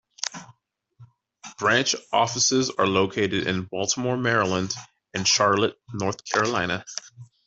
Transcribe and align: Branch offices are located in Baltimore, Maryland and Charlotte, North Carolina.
Branch 1.59 1.93
offices 2.11 2.71
are 2.71 2.87
located 2.87 3.45
in 3.45 3.65
Baltimore, 3.69 4.17
Maryland 4.17 4.73
and 5.13 5.27
Charlotte, 5.27 5.75
North 5.93 6.25
Carolina. 6.25 6.83